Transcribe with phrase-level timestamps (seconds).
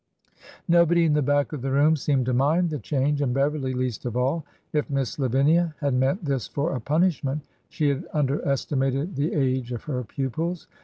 [0.67, 4.03] Nobody in the back of the room seemed to mind the change,— and Beverly least
[4.03, 4.43] of all.
[4.73, 9.83] If Miss Lavinia had meant this for a punishment, she had underestimated the age of
[9.83, 10.65] her pupils.